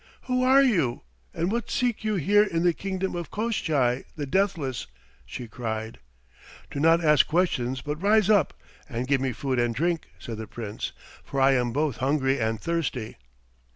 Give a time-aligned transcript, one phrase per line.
[0.23, 1.03] "Who are you?
[1.31, 4.87] And what seek you here in the kingdom of Koshchei the Deathless?"
[5.27, 5.99] she cried.
[6.71, 8.55] "Do not ask questions but rise up
[8.89, 10.91] and give me food and drink," said the Prince;
[11.23, 13.17] "for I am both hungry and thirsty."